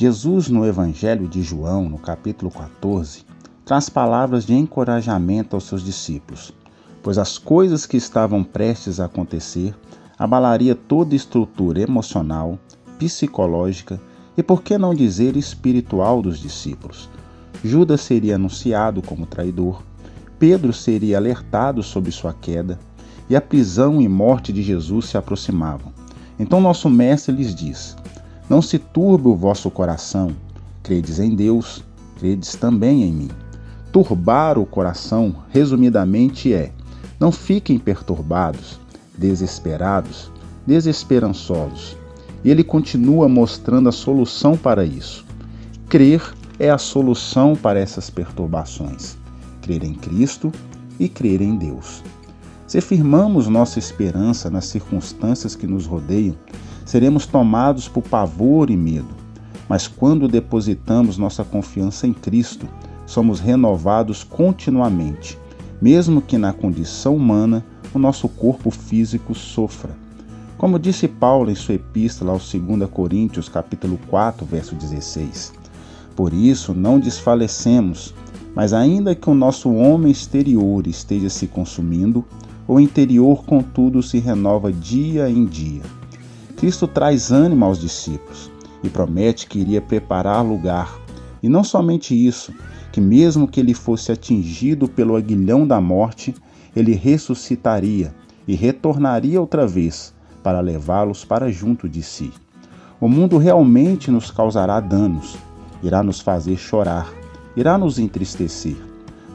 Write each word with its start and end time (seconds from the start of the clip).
Jesus, 0.00 0.48
no 0.48 0.64
Evangelho 0.64 1.26
de 1.26 1.42
João, 1.42 1.88
no 1.88 1.98
capítulo 1.98 2.52
14, 2.52 3.24
traz 3.64 3.88
palavras 3.88 4.46
de 4.46 4.54
encorajamento 4.54 5.56
aos 5.56 5.64
seus 5.64 5.82
discípulos, 5.84 6.52
pois 7.02 7.18
as 7.18 7.36
coisas 7.36 7.84
que 7.84 7.96
estavam 7.96 8.44
prestes 8.44 9.00
a 9.00 9.06
acontecer 9.06 9.74
abalaria 10.16 10.76
toda 10.76 11.16
estrutura 11.16 11.80
emocional, 11.80 12.60
psicológica 12.96 14.00
e, 14.36 14.42
por 14.42 14.62
que 14.62 14.78
não 14.78 14.94
dizer, 14.94 15.36
espiritual 15.36 16.22
dos 16.22 16.38
discípulos. 16.38 17.10
Judas 17.64 18.00
seria 18.02 18.36
anunciado 18.36 19.02
como 19.02 19.26
traidor, 19.26 19.82
Pedro 20.38 20.72
seria 20.72 21.16
alertado 21.16 21.82
sobre 21.82 22.12
sua 22.12 22.32
queda 22.32 22.78
e 23.28 23.34
a 23.34 23.40
prisão 23.40 24.00
e 24.00 24.08
morte 24.08 24.52
de 24.52 24.62
Jesus 24.62 25.06
se 25.06 25.18
aproximavam. 25.18 25.92
Então 26.38 26.60
nosso 26.60 26.88
mestre 26.88 27.34
lhes 27.34 27.52
diz: 27.52 27.96
não 28.48 28.62
se 28.62 28.78
turbe 28.78 29.28
o 29.28 29.36
vosso 29.36 29.70
coração. 29.70 30.32
Credes 30.82 31.18
em 31.18 31.34
Deus, 31.34 31.84
credes 32.18 32.54
também 32.54 33.04
em 33.04 33.12
mim. 33.12 33.30
Turbar 33.92 34.58
o 34.58 34.66
coração, 34.66 35.34
resumidamente, 35.50 36.52
é: 36.52 36.72
não 37.20 37.30
fiquem 37.30 37.78
perturbados, 37.78 38.78
desesperados, 39.16 40.30
desesperançosos. 40.66 41.96
E 42.44 42.50
ele 42.50 42.62
continua 42.62 43.28
mostrando 43.28 43.88
a 43.88 43.92
solução 43.92 44.56
para 44.56 44.84
isso. 44.84 45.24
Crer 45.88 46.22
é 46.58 46.70
a 46.70 46.78
solução 46.78 47.56
para 47.56 47.78
essas 47.78 48.08
perturbações. 48.08 49.16
Crer 49.62 49.82
em 49.82 49.94
Cristo 49.94 50.52
e 50.98 51.08
crer 51.08 51.40
em 51.40 51.56
Deus. 51.56 52.02
Se 52.68 52.82
firmamos 52.82 53.48
nossa 53.48 53.78
esperança 53.78 54.50
nas 54.50 54.66
circunstâncias 54.66 55.56
que 55.56 55.66
nos 55.66 55.86
rodeiam, 55.86 56.36
seremos 56.84 57.24
tomados 57.24 57.88
por 57.88 58.02
pavor 58.02 58.68
e 58.68 58.76
medo. 58.76 59.08
Mas 59.66 59.88
quando 59.88 60.28
depositamos 60.28 61.16
nossa 61.16 61.42
confiança 61.42 62.06
em 62.06 62.12
Cristo, 62.12 62.68
somos 63.06 63.40
renovados 63.40 64.22
continuamente, 64.22 65.38
mesmo 65.80 66.20
que 66.20 66.36
na 66.36 66.52
condição 66.52 67.16
humana 67.16 67.64
o 67.94 67.98
nosso 67.98 68.28
corpo 68.28 68.70
físico 68.70 69.34
sofra. 69.34 69.96
Como 70.58 70.78
disse 70.78 71.08
Paulo 71.08 71.50
em 71.50 71.54
sua 71.54 71.76
epístola 71.76 72.32
aos 72.32 72.52
2 72.52 72.90
Coríntios, 72.90 73.48
capítulo 73.48 73.98
4, 74.10 74.44
verso 74.44 74.74
16. 74.74 75.54
Por 76.14 76.34
isso 76.34 76.74
não 76.74 77.00
desfalecemos, 77.00 78.14
mas 78.54 78.74
ainda 78.74 79.14
que 79.14 79.30
o 79.30 79.34
nosso 79.34 79.72
homem 79.72 80.12
exterior 80.12 80.86
esteja 80.86 81.30
se 81.30 81.46
consumindo, 81.46 82.26
o 82.68 82.78
interior, 82.78 83.44
contudo, 83.46 84.02
se 84.02 84.18
renova 84.18 84.70
dia 84.70 85.30
em 85.30 85.46
dia. 85.46 85.80
Cristo 86.54 86.86
traz 86.86 87.32
ânimo 87.32 87.64
aos 87.64 87.80
discípulos 87.80 88.50
e 88.84 88.90
promete 88.90 89.46
que 89.46 89.58
iria 89.58 89.80
preparar 89.80 90.44
lugar. 90.44 91.00
E 91.42 91.48
não 91.48 91.64
somente 91.64 92.14
isso, 92.14 92.52
que 92.92 93.00
mesmo 93.00 93.48
que 93.48 93.58
ele 93.58 93.72
fosse 93.72 94.12
atingido 94.12 94.86
pelo 94.86 95.16
aguilhão 95.16 95.66
da 95.66 95.80
morte, 95.80 96.34
ele 96.76 96.92
ressuscitaria 96.92 98.14
e 98.46 98.54
retornaria 98.54 99.40
outra 99.40 99.66
vez 99.66 100.12
para 100.42 100.60
levá-los 100.60 101.24
para 101.24 101.50
junto 101.50 101.88
de 101.88 102.02
si. 102.02 102.30
O 103.00 103.08
mundo 103.08 103.38
realmente 103.38 104.10
nos 104.10 104.30
causará 104.30 104.78
danos, 104.78 105.38
irá 105.82 106.02
nos 106.02 106.20
fazer 106.20 106.58
chorar, 106.58 107.10
irá 107.56 107.78
nos 107.78 107.98
entristecer. 107.98 108.76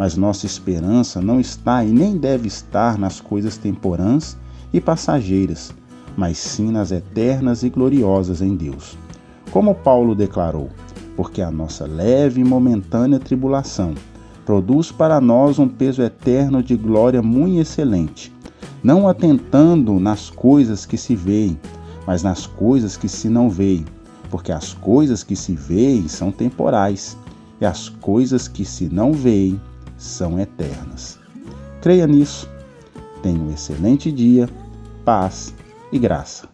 Mas 0.00 0.16
nossa 0.16 0.46
esperança 0.46 1.20
não 1.20 1.38
está 1.38 1.84
e 1.84 1.90
nem 1.90 2.16
deve 2.16 2.48
estar 2.48 2.96
nas 2.96 3.20
coisas 3.20 3.58
temporãs 3.58 4.34
e 4.72 4.80
passageiras, 4.80 5.74
mas 6.16 6.38
sim 6.38 6.70
nas 6.70 6.90
eternas 6.90 7.62
e 7.62 7.68
gloriosas 7.68 8.40
em 8.40 8.56
Deus. 8.56 8.96
Como 9.50 9.74
Paulo 9.74 10.14
declarou, 10.14 10.70
porque 11.14 11.42
a 11.42 11.50
nossa 11.50 11.84
leve 11.84 12.40
e 12.40 12.44
momentânea 12.44 13.18
tribulação 13.18 13.92
produz 14.46 14.90
para 14.90 15.20
nós 15.20 15.58
um 15.58 15.68
peso 15.68 16.00
eterno 16.00 16.62
de 16.62 16.78
glória 16.78 17.20
muito 17.20 17.60
excelente, 17.60 18.32
não 18.82 19.06
atentando 19.06 20.00
nas 20.00 20.30
coisas 20.30 20.86
que 20.86 20.96
se 20.96 21.14
veem, 21.14 21.60
mas 22.06 22.22
nas 22.22 22.46
coisas 22.46 22.96
que 22.96 23.06
se 23.06 23.28
não 23.28 23.50
veem, 23.50 23.84
porque 24.30 24.50
as 24.50 24.72
coisas 24.72 25.22
que 25.22 25.36
se 25.36 25.54
veem 25.54 26.08
são 26.08 26.32
temporais, 26.32 27.18
e 27.60 27.66
as 27.66 27.90
coisas 27.90 28.48
que 28.48 28.64
se 28.64 28.88
não 28.88 29.12
veem 29.12 29.60
são 30.00 30.40
eternas. 30.40 31.18
Creia 31.82 32.06
nisso. 32.06 32.48
Tenha 33.22 33.38
um 33.38 33.52
excelente 33.52 34.10
dia, 34.10 34.48
paz 35.04 35.54
e 35.92 35.98
graça. 35.98 36.48